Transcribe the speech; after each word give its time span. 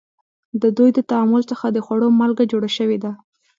د 0.61 0.63
دوی 0.77 0.89
د 0.93 0.99
تعامل 1.09 1.41
څخه 1.51 1.65
د 1.71 1.77
خوړو 1.85 2.07
مالګه 2.19 2.43
جوړه 2.51 2.69
شوې 2.77 2.97
ده. 3.03 3.11